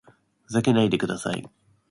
[0.45, 1.47] ふざけないでください